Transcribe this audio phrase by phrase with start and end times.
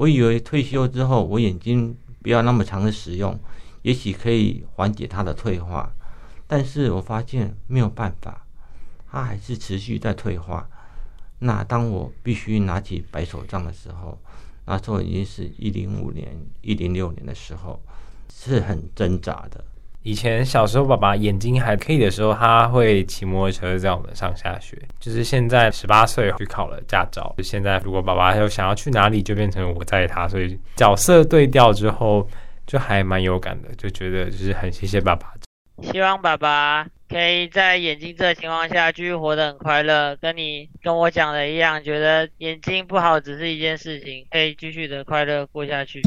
[0.00, 3.38] 我以为退休之后我眼睛不要那么长的使用，
[3.82, 5.92] 也许可以缓解它的退化，
[6.46, 8.46] 但是我发现没有办法，
[9.10, 10.66] 它还是持续在退化。
[11.40, 14.18] 那当我必须拿起白手杖的时候，
[14.64, 17.78] 那时候已经是一零五年、一零六年的时候，
[18.32, 19.62] 是很挣扎的。
[20.02, 24.76] 以前小时候，爸爸眼睛还可以的时候，他会骑摩托车载我们上下学。
[24.98, 30.26] 就是现在十八岁去考了驾照，就现在如果爸爸有想要去哪里，就变成我载他。
[30.26, 32.26] 所以角色对调之后，
[32.66, 35.34] 就还蛮有感的，就觉得就是很谢谢爸爸。
[35.82, 46.00] 希望爸爸可以在眼睛这情况下继续活得很快乐，跟你跟我讲的一样，觉得眼睛不好只是一件事情，可以继续的快乐过下去。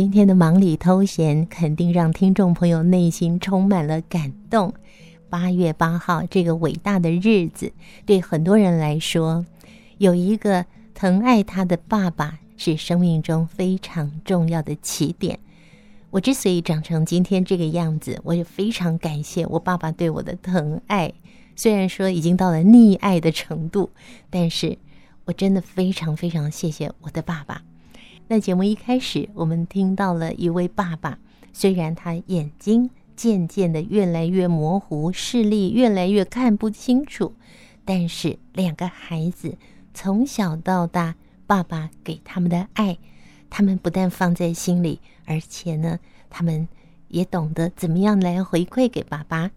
[0.00, 4.72] 今天的忙里偷闲，肯定让听众朋友内心充满了感动。
[5.28, 7.70] 八月八号这个伟大的日子，
[8.06, 9.44] 对很多人来说，
[9.98, 15.38] 有一个疼爱他的爸爸是生命中非常重要的起点。
[16.08, 21.12] 我之所以长成今天这个样子，我也非常感谢我爸爸对我的疼爱。
[21.54, 23.90] 虽然说已经到了溺爱的程度，
[24.30, 24.78] 但是
[25.26, 27.60] 我真的非常非常谢谢我的爸爸。
[28.32, 31.18] 那节目一开始，我们听到了一位爸爸，
[31.52, 37.34] 虽然他眼睛渐渐的越来越模糊，视力越来越看不清楚，
[37.84, 39.58] 但是两个孩子
[39.92, 42.96] 从小到大，爸爸给他们的爱，
[43.50, 45.98] 他们不但放在心里，而且呢，
[46.30, 46.68] 他们
[47.08, 49.50] 也懂得怎么样来回馈给爸爸。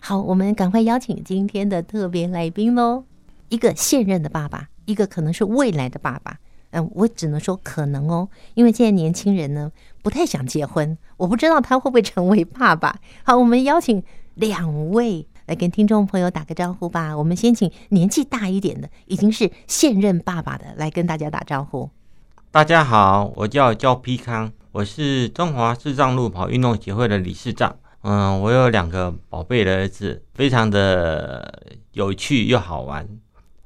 [0.00, 3.04] 好，我们赶快邀请今天的特别来宾喽，
[3.50, 6.40] 一个现任的爸爸，一个可能是未来的爸爸。
[6.76, 12.94] 嗯，我只能说可能哦，因为现在年轻人呢不太想结婚，我不知道他会不会成为爸爸。
[13.24, 14.02] 好，我们邀请
[14.34, 17.16] 两位来跟听众朋友打个招呼吧。
[17.16, 21.88] 我们先请年纪大一点的，已经是现任爸爸的来跟大家打招呼。
[22.50, 27.74] 大家好，我叫焦丕康，我是中华视障路跑运动协会的理事长。
[28.02, 31.62] 嗯，我有两个宝贝的儿子，非常的
[31.92, 33.08] 有趣又好玩。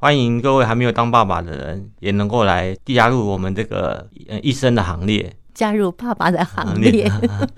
[0.02, 4.08] 欢迎各位还没有当爸爸的人，也能够来加入我们这个
[4.42, 7.06] 一生的行列，加入爸爸的行列。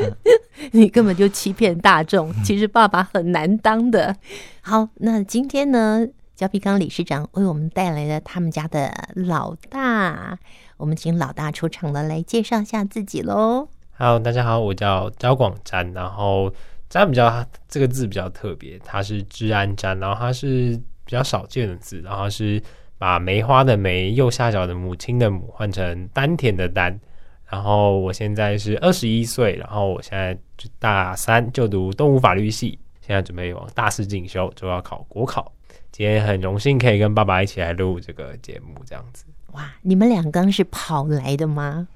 [0.73, 4.17] 你根本就欺骗大众， 其实爸爸很难当的。
[4.61, 6.05] 好，那今天呢，
[6.35, 10.37] 焦皮刚理事长为我们带来了他们家的老大，
[10.79, 13.69] 我们请老大出场了，来介绍一下自己喽。
[13.97, 16.53] Hello，大家好，我叫焦广瞻，然后
[16.91, 20.81] 瞻比较这个字比较特别，它是治安瞻，然后它是。
[21.05, 22.63] 比较少见的字，然后是
[22.99, 26.99] 把梅花的梅右下角的母亲的母换成丹田的丹。
[27.47, 35.53] 然后我现在是二十一岁，然后我现在就大三就读动物法律系，现在准备往大四进修，就要考国考。
[35.91, 39.27] 今天很荣幸可以跟爸爸一起来录这个节目，这样子。
[39.53, 41.89] 哇，你们两刚是跑来的吗？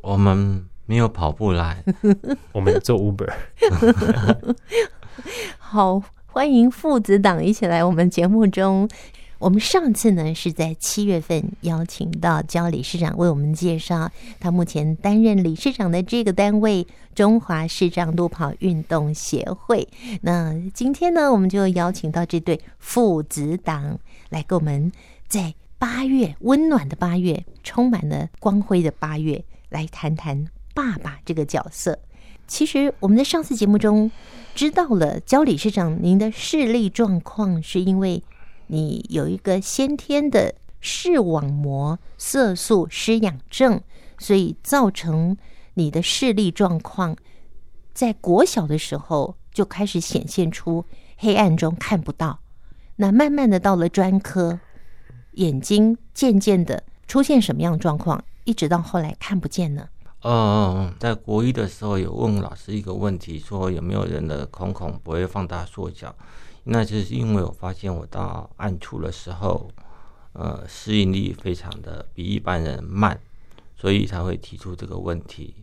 [0.00, 1.84] 我们没有跑步来，
[2.52, 3.30] 我们做 Uber。
[5.58, 6.02] 好。
[6.38, 8.88] 欢迎父子党一起来我们节目中。
[9.40, 19.88] 我们上次呢是在七月份邀请到焦理事长为我们介绍他目前担任理事长的这个单位——中华视障路跑运动协会。
[20.22, 23.98] 那今天呢，我们就邀请到这对父子党
[24.28, 24.92] 来跟我们
[25.26, 31.98] 在八月温暖的八月，充满了光辉的八月，来谈谈爸爸这个角色。
[32.48, 34.10] 其实我们在上次节目中
[34.54, 38.24] 知道了，焦理事长您的视力状况是因为
[38.68, 43.80] 你有一个先天的视网膜色素失养症，
[44.18, 45.36] 所以造成
[45.74, 47.14] 你的视力状况
[47.92, 50.84] 在国小的时候就开始显现出
[51.18, 52.40] 黑暗中看不到。
[52.96, 54.58] 那慢慢的到了专科，
[55.32, 59.88] 眼睛渐渐的出现什么样状况，一直到后来看不见呢？
[60.22, 66.14] 嗯嗯嗯，在国一的时候有问老师一个问题，说有没有人的瞳孔不会放大缩小？
[66.64, 69.70] 那就是因为我发现我到暗处的时候，
[70.32, 73.18] 呃，适应力非常的比一般人慢，
[73.76, 75.54] 所以才会提出这个问题。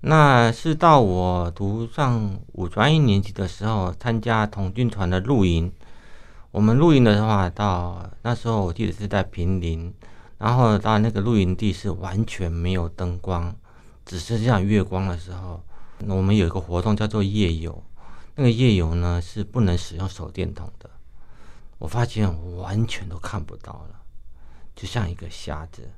[0.00, 5.72] 那是到我读上五专一年级的时候，参加童军团的露营。
[6.50, 9.94] 我们露营的话，到那时候我记得是在平林，
[10.38, 13.54] 然后到那个露营地是完全没有灯光。
[14.10, 15.62] 只是这样月光的时候，
[16.08, 17.80] 我们有一个活动叫做夜游，
[18.34, 20.90] 那个夜游呢是不能使用手电筒的。
[21.78, 24.00] 我发现我完全都看不到了，
[24.74, 25.88] 就像一个瞎子，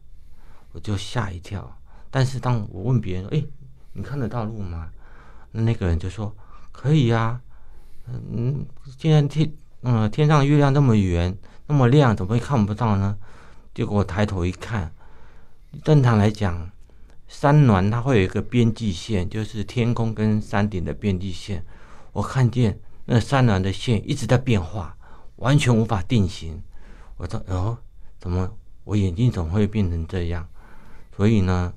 [0.73, 1.75] 我就吓一跳。
[2.11, 3.43] 但是当我问别人：“哎，
[3.95, 4.91] 你看得到路吗？”
[5.53, 6.37] 那个人就说
[6.71, 7.41] ：“可以呀。”
[8.07, 8.67] 嗯，
[8.99, 9.51] 既然天
[9.85, 11.35] 嗯天上月亮那么圆
[11.67, 13.17] 那么亮，怎么会看不到呢？
[13.73, 14.93] 结果我抬头一看，
[15.83, 16.71] 正常来讲，
[17.33, 21.65] 山峦它会有一个边际线，就是天空跟山顶的边际线。
[22.13, 24.95] 我看见那山峦的线一直在变化，
[25.37, 26.63] 完全无法定型。
[27.17, 27.79] 我说：“哦，
[28.21, 28.49] 怎么
[28.85, 30.47] 我眼睛怎么会变成这样？”
[31.17, 31.73] 所以呢，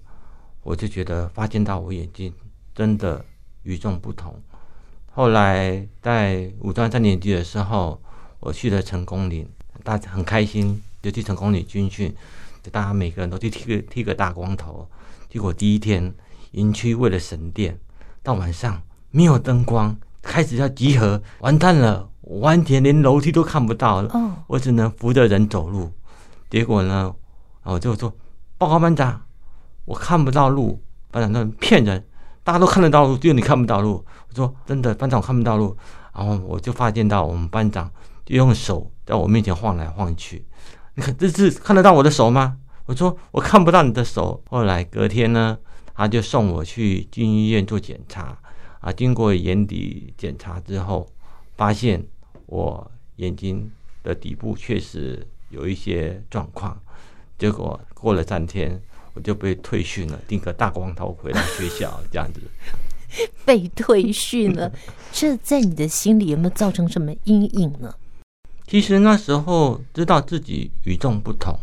[0.61, 2.33] 我就觉得发现到我眼睛
[2.75, 3.25] 真的
[3.63, 4.39] 与众不同。
[5.13, 7.99] 后来在五专三年级的时候，
[8.41, 9.49] 我去了成功岭，
[9.83, 12.13] 大家很开心，就去成功岭军训，
[12.61, 14.87] 就大家每个人都去剃个剃个大光头。
[15.35, 16.13] 结果第一天
[16.51, 17.77] 营区为了省电，
[18.23, 24.09] 到晚上没有灯光，开始要集合，完蛋了，我完全连楼梯都看不到了。
[24.13, 24.31] Oh.
[24.47, 25.91] 我只能扶着人走路。
[26.49, 27.13] 结果呢，
[27.63, 28.15] 我就说
[28.57, 29.23] 报告班长，
[29.83, 30.81] 我看不到路。
[31.11, 32.01] 班长说骗人。
[32.45, 34.05] 大家都看得到路，只有你看不到路。
[34.29, 35.75] 我说真的，班长我看不到路。
[36.13, 37.91] 然后我就发现到我们班长
[38.23, 40.45] 就用手在我面前晃来晃去。
[40.93, 42.55] 你看这是看得到我的手吗？
[42.85, 44.43] 我说我看不到你的手。
[44.49, 45.57] 后来隔天呢，
[45.93, 48.37] 他就送我去军医院做检查。
[48.79, 51.07] 啊，经过眼底检查之后，
[51.55, 52.05] 发现
[52.45, 53.71] 我眼睛
[54.03, 56.79] 的底部确实有一些状况。
[57.37, 58.81] 结果过了三天。
[59.15, 62.41] 我就被退训了，顶个大光头回到学校，这样子。
[63.45, 64.69] 被退训了，
[65.13, 67.95] 这在你的心里有没有造成什么阴影呢？
[68.67, 71.57] 其实那时候知道自己与众不同，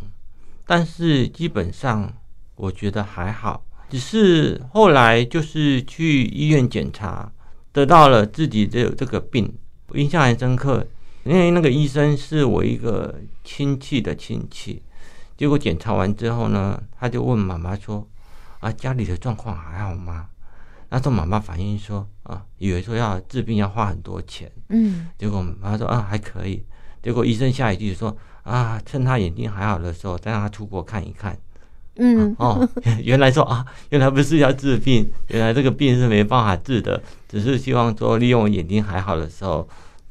[0.66, 2.12] 但是基本上
[2.54, 3.64] 我觉得还好。
[3.90, 7.30] 只是后来就是去医院检查，
[7.72, 9.52] 得到了自己的这个病，
[9.88, 10.86] 我印象很深刻，
[11.24, 14.82] 因为那个医生是我一个亲戚的亲戚。
[15.36, 18.08] 结果检查完之后呢，他就问妈妈说
[18.60, 20.28] ：“啊，家里的状况还好吗？”
[20.88, 26.64] 那时候妈妈反应说：“啊，以为说要治病要花很多钱。”嗯，结果妈妈说：“啊，还可以。”
[27.02, 31.36] 结果医生下一句说：“啊，趁他眼睛还好的时候，再让他出国看一看。”
[31.96, 32.66] 嗯，哦，
[33.04, 39.68] 原来说啊，原来不是要治病，原来这个病是没办法治的，只是希望说利用眼睛还好的时候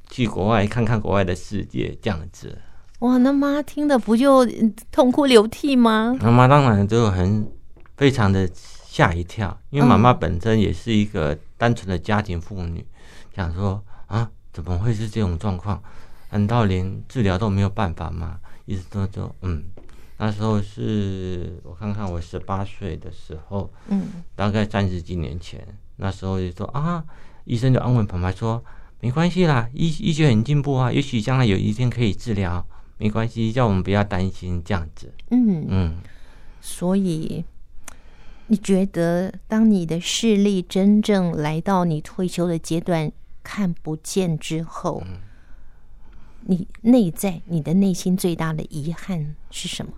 [0.09, 2.55] 去国外看看国外的世界这样子。
[2.99, 4.47] 哇，那妈听的不就
[4.91, 6.15] 痛哭流涕吗？
[6.21, 7.49] 妈妈当然就很
[7.97, 12.85] 非常的吓一跳，因为妈妈本身也是一个单纯的家庭妇女，
[13.35, 15.81] 想说啊，怎么会是这种状况？
[16.31, 18.39] 难道连治疗都没有办法吗？
[18.65, 19.63] 意思说就嗯，
[20.17, 25.65] 那时候是我看看我十八岁的时候，嗯，大概三十几年前，
[25.97, 27.03] 那时候就说啊，
[27.45, 28.63] 医生就安慰旁白说，
[28.99, 32.65] 没关系啦，医医学很进步啊，也许将来有一天可以治疗。
[32.97, 35.11] 没关系，叫我们不要担心这样子。
[35.31, 35.97] 嗯嗯，
[36.61, 37.43] 所以
[38.45, 43.11] 你觉得，当你的视力真正来到你退休的阶段，
[43.41, 45.17] 看不见之后，嗯、
[46.51, 49.93] 你内在、你的内心最大的遗憾是什么？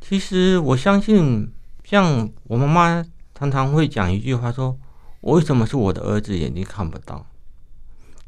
[0.00, 1.50] 其实我相信，
[1.82, 3.04] 像我妈妈
[3.34, 4.78] 常常会讲一句话说
[5.20, 7.26] ：“我为什么是我的儿子眼睛看不到？”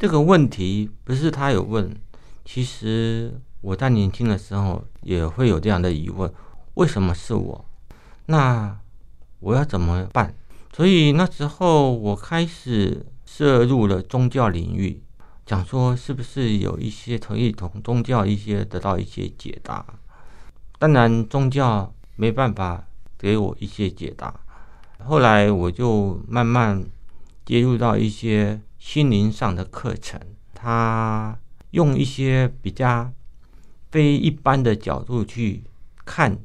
[0.00, 1.96] 这个问题不是他有问，
[2.44, 3.40] 其实。
[3.60, 6.28] 我在年轻的时候也会有这样的疑问：
[6.74, 7.64] 为什么是我？
[8.26, 8.76] 那
[9.38, 10.34] 我要怎么办？
[10.74, 15.00] 所以那时候我开始涉入了宗教领域，
[15.44, 19.84] 讲说是不是有一些可以从宗教一些得到一些解答。
[20.78, 22.86] 当然，宗教没办法
[23.18, 24.40] 给我一些解答。
[25.04, 26.84] 后来我就慢慢
[27.44, 30.20] 接入到一些心灵上的课程，
[30.54, 31.38] 他
[31.70, 33.12] 用一些比较。
[33.92, 35.64] 非一般的角度去
[36.06, 36.38] 看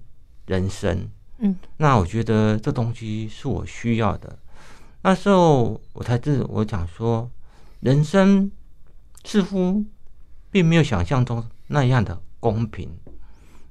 [0.48, 4.38] 人生，嗯，那我觉得这东西是我需要的。
[5.04, 7.32] 那时候我才知，我讲说，
[7.80, 8.52] 人生
[9.24, 9.86] 似乎
[10.52, 12.98] 并没有想象中那样的公平。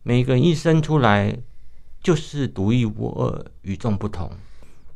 [0.03, 1.37] 每个人一生出来
[2.03, 4.31] 就是独一无二、与众不同，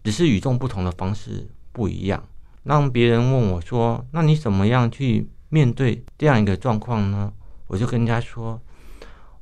[0.04, 2.22] 只是与众不同的方式不一样。
[2.64, 7.32] 让别人问我说：“那你怎么样去面对这样一个状况呢？”
[7.68, 8.60] 我就跟人家说。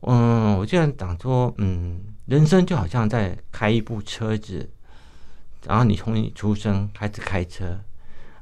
[0.03, 4.71] 嗯，我就讲说，嗯，人生就好像在开一部车子，
[5.67, 7.81] 然后你从你出生开始开车，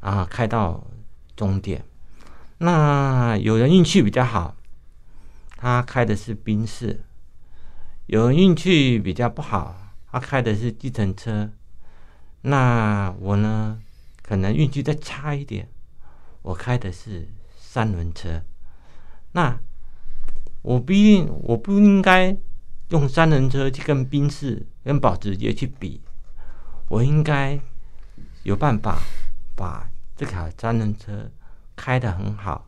[0.01, 0.87] 啊，开到
[1.35, 1.83] 终点。
[2.59, 4.57] 那有人运气比较好，
[5.57, 7.01] 他开的是宾士；
[8.07, 11.51] 有人运气比较不好，他开的是计程车。
[12.43, 13.81] 那我呢，
[14.23, 15.69] 可能运气再差一点，
[16.43, 18.43] 我开的是三轮车。
[19.33, 19.59] 那。
[20.63, 22.37] 我不一定，我不应该
[22.89, 26.01] 用三轮车去跟宾士、跟保时捷去比，
[26.89, 27.57] 我应该
[28.43, 28.99] 有办法
[29.55, 31.31] 把这台三轮车
[31.77, 32.67] 开得很好，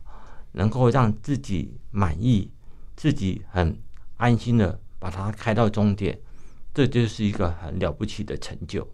[0.53, 2.49] 能够让自己满意，
[2.95, 3.75] 自己很
[4.17, 6.17] 安心的把它开到终点，
[6.73, 8.87] 这就是一个很了不起的成就。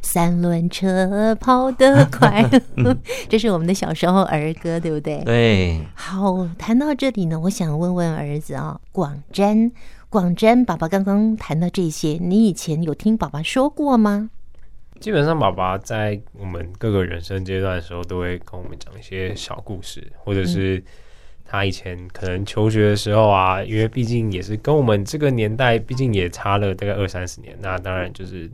[0.00, 2.48] 三轮车跑得快，
[3.28, 5.24] 这是我们的小时候儿歌，对不对？
[5.24, 5.84] 对。
[5.94, 9.72] 好，谈到这里呢，我想问问儿子啊，广瞻，
[10.08, 14.30] 广瞻，爸爸刚刚谈到这些，你以前有听爸爸说过吗？
[15.00, 20.82] 基本上，爸爸在我们各个人生阶段的时候，都会跟我们讲一些小故事，或者是
[21.44, 28.50] 他以前可能求学的时候啊，因为毕竟也是跟我们这个年代，毕竟也差了大概二三十年，那当然就是。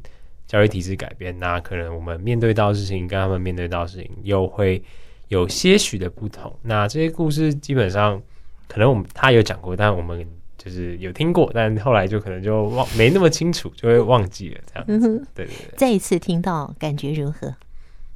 [0.47, 4.81] 教育体制改变，那可能我们面对到事情跟他们面对到事情又会
[5.29, 6.55] 有些许的不同。
[6.61, 8.23] 那这些故事基本上
[8.69, 10.25] 可能我们他有讲过，但我们
[10.65, 15.19] 就是有听过，但后来就可能就忘没那么清楚，就会忘记了这样子。
[15.35, 17.55] 对对对，再一次听到感觉如何？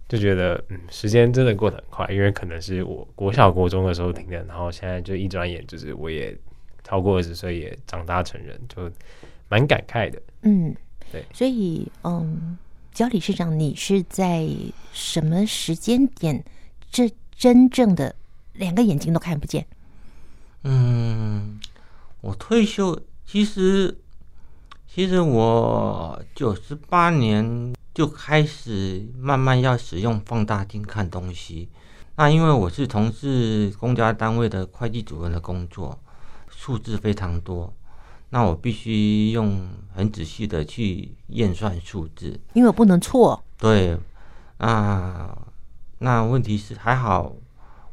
[0.09, 6.35] 就觉得嗯，时间真的过得很快，因为可能是我国小国中的时候听的，然后现在就一转眼就是我也
[6.83, 8.91] 超过二十岁，也长大成人，就
[9.49, 10.21] 蛮感慨的。
[10.43, 10.75] 嗯。
[11.11, 12.59] 对，所以，嗯，
[12.93, 14.47] 焦理事长，你是在
[14.93, 16.45] 什么时间点，
[16.91, 18.15] 这真正的
[18.53, 19.65] 两个眼睛都看不见？
[20.65, 21.59] 嗯，
[22.21, 23.97] 我退休，其实，
[24.87, 31.69] 其实我九十八年就开始慢慢要使用放大镜看东西。
[32.17, 35.97] 那因为我是从事公家单位的会计主任的工作，
[36.49, 37.73] 数字非常多。
[38.31, 43.43] 那我必须用很仔细的去验算数字，因为我不能错。
[43.57, 43.97] 对，
[44.59, 45.39] 啊，
[45.99, 47.33] 那问题是还好，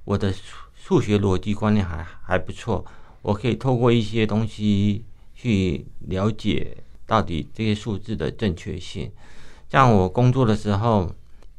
[0.04, 0.42] 我的数
[0.74, 2.84] 数学逻辑观念还还不错，
[3.26, 5.04] 我可以透过一些东西
[5.34, 6.78] 去了解
[7.08, 9.12] 到底这些数字的正确性。
[9.68, 11.12] 像我工作的时候，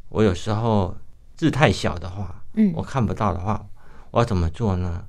[0.08, 0.96] 我有时候
[1.35, 3.66] 字太小的话，嗯，我看不到的话，
[4.12, 5.04] 我要怎么做呢？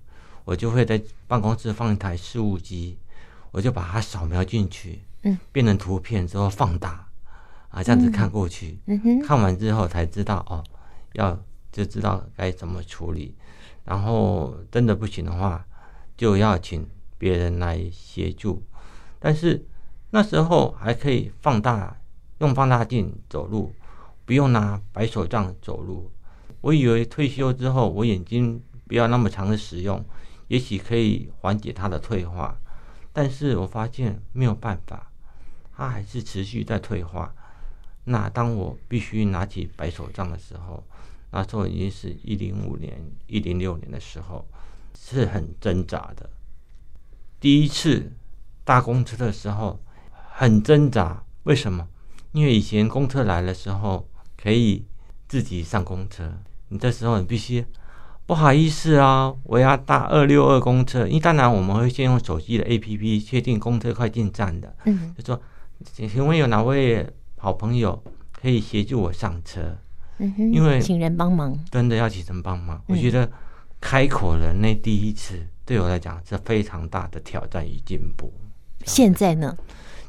[0.45, 2.97] 我就会在办公室放一台事务机。
[3.51, 7.07] 我就把它扫描进去，嗯，变成图片之后放大，
[7.69, 10.63] 啊，这样子看过去，嗯哼，看完之后才知道哦，
[11.13, 11.39] 要
[11.71, 13.33] 就知道该怎么处理，
[13.85, 15.65] 然后真的不行的话，
[16.17, 18.63] 就要请别人来协助。
[19.19, 19.65] 但是
[20.09, 22.01] 那时候还可以放大，
[22.39, 23.71] 用放大镜走路，
[24.25, 26.11] 不用拿白手杖走路。
[26.61, 30.03] 我以为退休之后我眼睛不要那么长的使用，
[30.47, 32.59] 也许可以缓解它的退化。
[33.13, 35.11] 但是我发现没有办法，
[35.75, 37.33] 它还是持续在退化。
[38.05, 40.83] 那当我必须拿起白手杖的时候，
[41.31, 44.47] 那时候已经是一零五年、一零六年的时候，
[44.99, 46.29] 是很挣扎的。
[47.39, 48.11] 第一次
[48.63, 49.79] 搭公车的时候
[50.33, 51.87] 很挣扎，为什么？
[52.31, 54.85] 因为以前公车来的时候可以
[55.27, 56.33] 自己上公车，
[56.69, 57.65] 你这时候你必须。
[58.25, 61.07] 不好意思啊，我要搭二六二公车。
[61.07, 64.75] 因为当然我们会先用手机的 APP 确定公车快进站的。
[64.83, 65.41] 嗯，就说，
[65.93, 69.77] 请问有哪位好朋友可以协助我上车？
[70.17, 72.83] 嗯哼，因为请人帮忙，真的要请人帮忙。
[72.87, 73.31] 我觉得
[73.79, 78.31] 开口的那第一次对我来讲是非常大的挑战与进步。
[78.85, 79.57] 现在呢？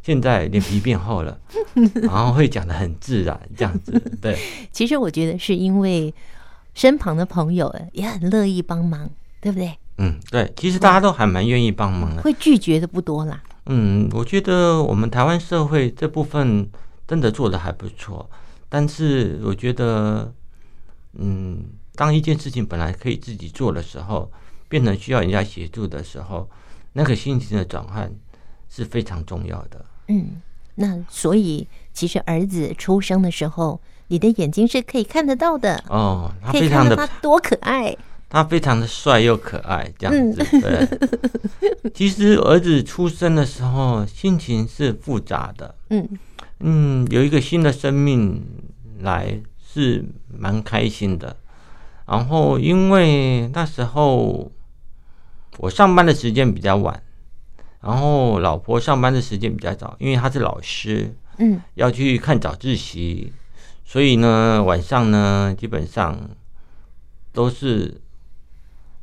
[0.02, 1.38] 现在脸皮变厚了，
[2.02, 3.92] 然后会讲的很自然，这样子。
[4.20, 4.38] 对，
[4.72, 6.14] 其实我觉得是因为。
[6.74, 9.10] 身旁的朋友也很乐意帮忙，
[9.40, 9.76] 对不对？
[9.96, 13.42] 嗯，对，其实大家都还蛮愿意帮忙的，会拒绝的不多啦。
[13.66, 16.70] 嗯，我觉得我们台湾社会这部分
[17.04, 18.30] 真的做的还不错，
[18.68, 20.32] 但是我觉得，
[21.14, 21.64] 嗯，
[21.98, 24.30] 当一件事情本来可以自己做的时候，
[24.68, 26.48] 变成需要人家协助的时候，
[26.92, 28.08] 那个心情的转换
[28.70, 29.84] 是非常重要的。
[30.06, 30.40] 嗯，
[30.76, 33.80] 那所以其实儿子出生的时候。
[34.10, 37.94] 你的眼睛是可以看得到的哦，他非常的他多可爱，
[38.30, 40.42] 他非常的帅又可爱，这样子。
[40.50, 46.08] 嗯、对， 其实儿子出生的时候心情是复杂的，嗯
[46.60, 48.42] 嗯，有一个新的生命
[49.00, 50.02] 来是
[50.34, 51.36] 蛮开心的。
[52.08, 54.50] 然后因为那时候
[55.58, 57.02] 我上班的时间比较晚，
[57.82, 63.32] 然后老婆上班的时间比较早，因为她是老师，嗯，要去看早自习。
[63.84, 66.18] 所以呢，晚上呢，基本上
[67.32, 68.00] 都是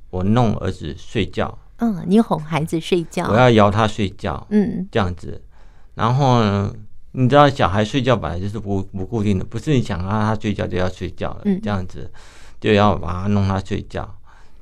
[0.10, 1.58] 我弄儿子睡觉。
[1.78, 4.46] 嗯，你哄孩子睡觉，我要摇他睡觉。
[4.50, 5.42] 嗯，这样子。
[5.96, 6.74] 然后呢，
[7.14, 11.42] 你知道小孩睡觉本来就是不不固定的，不是你想让他睡觉就要睡觉了。
[11.46, 12.12] 嗯，这样子
[12.60, 14.18] 就要把他弄他睡觉。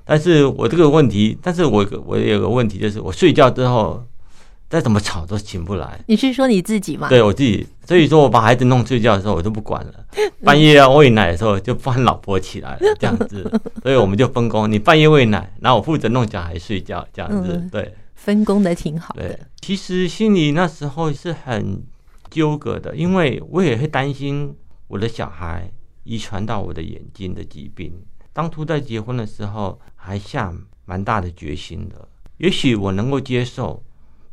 [0.05, 4.03] 但是我这个问题，但是我我有个问题就是，我睡觉之后
[4.69, 5.99] 再怎么吵都醒不来。
[6.07, 7.07] 你是说你自己吗？
[7.07, 9.93] 对我自己，所以说我把孩子弄睡觉的时候，我都不管了。
[10.43, 13.49] 半夜要喂奶的时候，就放老婆起来了，这样子。
[13.81, 17.65] 所以我们就分工，你半夜喂奶，然后我负责弄小孩睡觉，这样子。
[17.71, 19.21] 对，分工的挺好的。
[19.21, 21.81] 对，其实心里那时候是很
[22.29, 24.53] 纠葛的，因为我也会担心
[24.89, 25.71] 我的小孩
[26.03, 27.93] 遗传到我的眼睛的疾病。
[28.31, 30.53] 当初在结婚的时候，还下
[30.85, 32.07] 蛮大的决心的。
[32.37, 33.83] 也许我能够接受。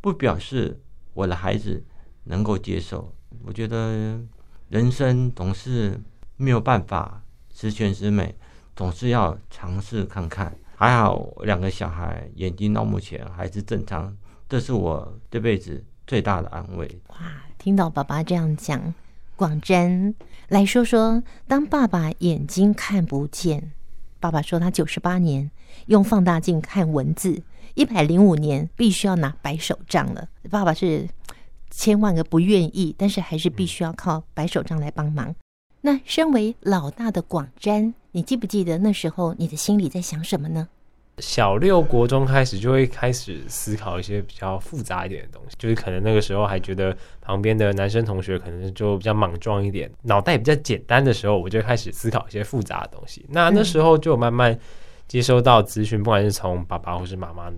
[0.03, 0.81] 不表示
[1.13, 1.85] 我的孩子
[2.23, 3.13] 能够接受。
[3.45, 4.19] 我觉得
[4.67, 6.01] 人生总是
[6.37, 7.23] 没有办法
[7.53, 8.33] 十全十美，
[8.75, 10.51] 总是要尝试看看。
[10.75, 14.17] 还好两个小孩眼睛到目前还是正常，
[14.49, 16.99] 这是我这辈子最大的安慰。
[17.09, 17.17] 哇，
[17.59, 18.91] 听到爸爸这样讲，
[19.41, 20.13] 广瞻
[20.49, 23.71] 来说说，当爸爸眼睛看不见，
[24.19, 25.49] 爸爸说他九十八年
[25.87, 27.41] 用放大镜看文字。
[27.73, 31.09] 一百零五年必须要拿白手杖了，爸爸是
[31.71, 35.33] 千万个不愿意，但是还是必须要靠白手杖来帮忙。
[35.81, 40.67] 那身为老大的广瞻，你记不记得那时候你的心里在想什么呢？
[41.19, 53.25] 小六国中开始就会开始思考一些比较复杂一点的东西，就是可能那个时候还觉得旁边的男生同学可能就比较莽撞一点，脑袋比较简单的时候，我就开始思考一些复杂的东西。
[53.29, 54.57] 那那时候就慢慢。
[55.07, 57.51] 接收到资讯，不管是从爸爸或是妈妈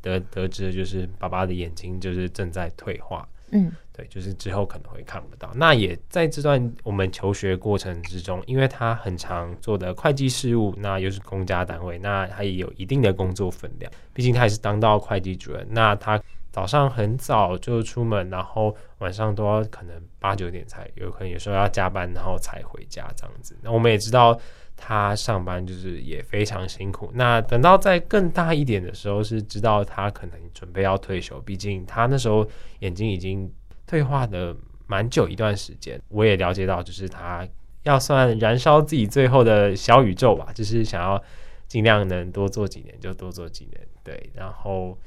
[0.00, 5.50] 得得知，就是爸爸的眼睛就是正在退化，嗯，对，就是之后可能会看不到。
[5.54, 13.90] 那也在这段我们求学过程之中，因为他很常做的会计事务，那又是公家单位，那他也有一定的工作分量。
[14.12, 23.56] 毕竟他也是当到会计主任，那他早上很早就出门，然后晚上都要可能八九点才有可能有时候要加班，然后才回家这样子。
[23.62, 24.38] 那我们也知道。
[24.82, 27.10] 他上班就是也非常辛苦。
[27.14, 31.38] 那等到再更大一点的时候，是知道他可能准备要退休。
[31.42, 33.52] 毕竟他那时候眼睛已经
[33.86, 34.56] 退化的
[34.86, 36.00] 蛮久一段时间。
[36.08, 37.46] 我也了解到，就是他
[37.82, 41.22] 要算燃烧自己最后的小宇宙吧，就是想要
[41.68, 43.86] 尽量能多做几年就多做几年。
[44.02, 44.98] 对，然后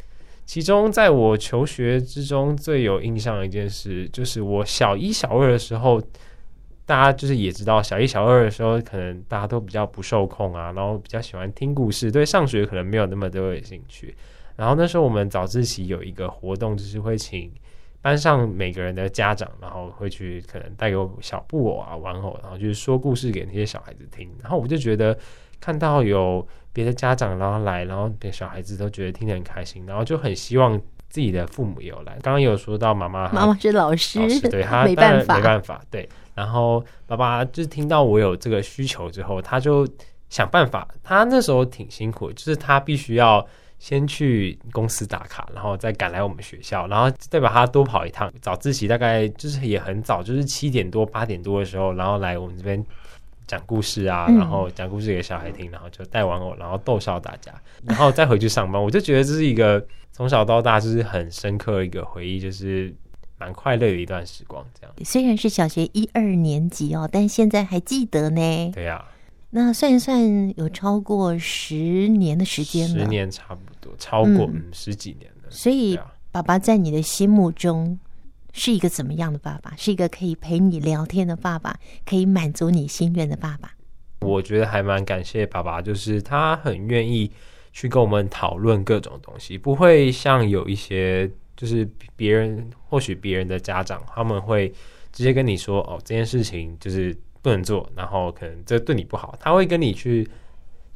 [0.45, 5.99] 其中在我求学之中最有印象的一件事，就是我小一、小二的时候。
[6.85, 14.13] 大家就是也知道，小一、小二的时候，可能大家都比较不受控啊，然后比较喜欢听故事，对上学可能没有那么多的兴趣。
[14.55, 17.51] 然后那时候我们早自习有一个活动，就是会请
[18.01, 24.29] 班上每个人的家长，然后会去可能带个小布偶啊、玩偶，然后就是说故事给那些小孩子听。
[24.41, 25.17] 然后我就觉得
[25.59, 30.79] 看到有别的家长然后来，然后小孩子都觉得听得很开心，然后就很希望
[31.13, 32.13] 自己的父母也有来。
[32.23, 36.09] 刚刚有说到妈妈，妈妈是老师，老师对他没办法，没办法，对。
[36.33, 39.87] 然后爸爸就是听到我有这个需求之后，他就
[40.29, 40.87] 想办法。
[41.03, 43.45] 他那时候挺辛苦，就是他必须要
[43.77, 48.33] 先去公司打卡，然后再赶来我们学校，然后再把他多跑一趟。
[48.41, 52.83] 早自习大概就是也很早，就是七点多八点多的时候，然后来我们这边
[53.47, 57.53] 讲故事啊，然后讲故事给小孩听，然后就带玩偶，然后逗笑大家，
[57.85, 58.81] 然后再回去上班。
[58.81, 62.93] 我就觉得这是一个 从小到大就是很深刻的一个回忆，就是。
[63.35, 64.95] 蛮快乐的一段时光，这样。
[65.03, 68.71] 虽然是小学一二年级哦，但现在还记得呢。
[68.73, 69.11] 对呀、啊，
[69.49, 72.99] 那算一算，有超过十年的时间了。
[72.99, 75.49] 十年差不多，超过嗯，嗯十几年了。
[75.49, 75.99] 所以，
[76.31, 77.99] 爸爸在你的心目中
[78.53, 79.73] 是一个怎么样的爸爸？
[79.75, 83.73] 是一个可以陪你聊天的爸爸，可以满足你心愿的爸爸。
[84.21, 87.29] 我觉得还蛮感谢爸爸，就是他很愿意
[87.73, 91.29] 去跟我们讨论各种东西，不会像有一些。
[91.55, 94.73] 就是别人，或许别人的家长他们会
[95.11, 100.27] 直接跟你说：“哦，这件事情就是不能做，然后可能这对你不好。”他会跟你去，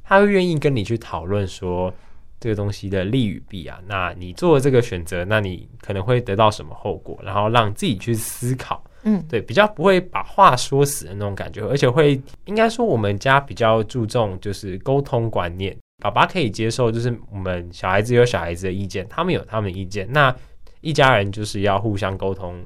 [0.04, 1.94] 他会愿意跟你去讨论说
[2.40, 3.80] 这个东西的利与弊啊。
[3.88, 7.20] 那你做了这个选择，那你可能会得到什么后果？
[7.24, 8.84] 然后让自己去思考。
[9.04, 15.76] 嗯，对，比较不会把话说死的那种感觉，而且会应该说我们家比较注重就是沟通观念。
[16.04, 20.36] 爸爸可以接受，就是我们小孩子有小孩子的意见，他们有他们的意见，那
[20.82, 22.62] 一家人就是要互相沟通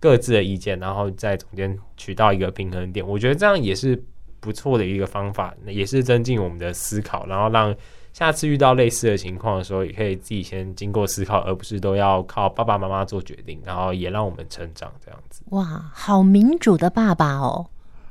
[0.00, 3.06] 各自的意见，然后在中间取到一个平衡点。
[3.06, 4.02] 我觉得这样也是
[4.40, 7.74] 不错的一个方法，也是增进我们的思考，然后让
[8.16, 15.42] 下次遇到类似的情况的时候，也可以自己先经过思考，而不是都要靠爸爸妈妈做决定，然后也让我们成长这样子。
[15.50, 17.66] 哇，好民主的爸爸哦！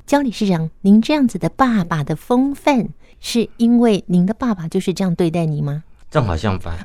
[0.06, 2.88] 焦理事长，您这样子的爸爸的风范。
[3.18, 5.82] 是因为您的爸爸就是这样对待你吗？
[6.08, 6.78] 正好相反。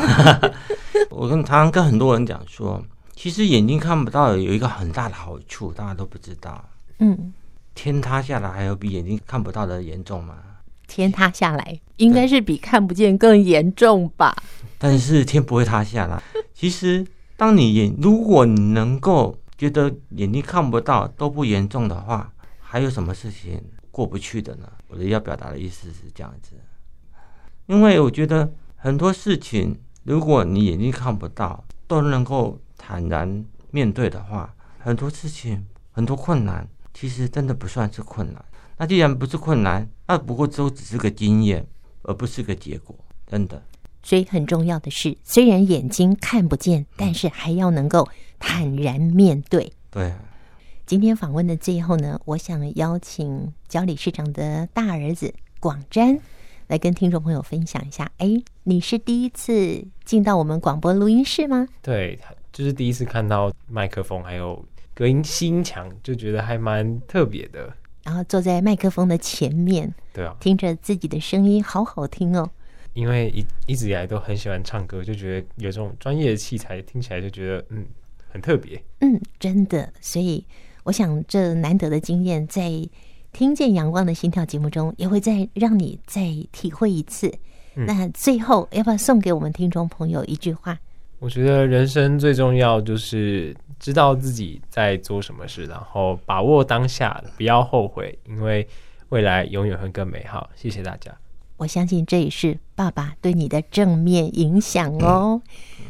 [1.12, 2.82] 我跟常常跟很多人讲说，
[3.14, 6.64] 其实眼睛看不到有一个很大的好处，大家都不知道。
[6.98, 7.34] 嗯，
[7.74, 10.36] 天塌下来还有比眼睛看不到的严重吗？
[10.86, 14.36] 天塌下来，应该是比看不见更严重吧？
[14.78, 16.22] 但是天不会塌下来。
[16.54, 24.70] 其实，当你眼如果你能够觉得眼睛看不到都不严重的话，还有什么事情过不去的呢？
[24.88, 26.52] 我的要表达的意思是这样子，
[27.66, 38.44] 因为我觉得很多事情，如果你眼睛看不到都能够坦然面对的话，很多事情很多困难，其实真的不算是困难。
[38.78, 41.66] 那既然不是困难，那不过都只是个经验，
[42.02, 42.94] 而不是个结果，
[43.26, 43.62] 真的。
[44.02, 48.08] 所以很重要的是，虽然眼睛看不见，但是还要能够
[48.38, 49.72] 坦然面对。
[49.90, 50.12] 对。
[50.84, 56.20] 今天访问的最后呢，我想邀请焦理事长的大儿子广瞻
[56.68, 58.08] 来跟听众朋友分享一下。
[58.18, 61.66] 哎，你是第一次进到我们广播录音室吗？
[61.82, 62.16] 对，
[62.52, 67.72] 就是第一次看到麦克风还有隔音吸音墙，就觉得还蛮特别的。
[68.06, 72.48] 然后坐在麦克风的前面，对啊，听着自己的声音，好好听哦。
[72.94, 77.84] 因为一一直以来都很喜欢唱歌，就觉得有这种专业的器材听起来就觉得嗯
[78.30, 78.80] 很特别。
[79.00, 79.92] 嗯，真的。
[80.00, 80.46] 所以
[80.84, 82.70] 我想这难得的经验，在
[83.32, 87.26] 听见阳光的心跳节目中，也会再让你再体会一次。
[87.74, 90.78] 嗯、那最后要不要送给我们听众朋友一句话？
[91.18, 93.54] 我觉得人生最重要就是。
[93.78, 98.66] 知道自己在做什么事，然后把握当下，不要后悔，因为
[99.10, 100.48] 未来永远会更美好。
[100.56, 101.14] 谢谢大家。
[101.58, 105.42] 我相信这也是爸爸对你的正面影响哦。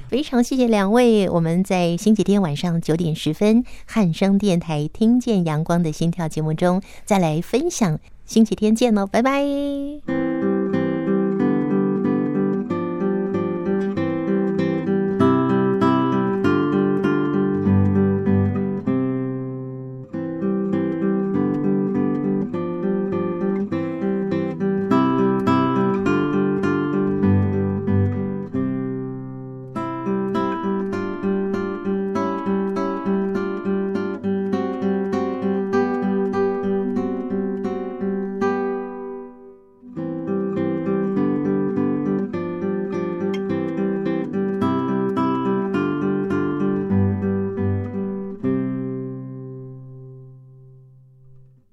[0.09, 8.01] 非常谢谢两位，我们在星期天晚上九点十分汉声电台听见阳光的心跳节目中再来分享。
[8.25, 10.46] 星期天见喽，拜拜。